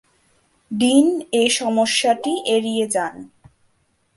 Dean 0.71 1.07
এ 1.33 1.43
সমস্যাটি 1.49 2.33
এড়িয়ে 2.45 2.85
যান। 2.87 3.15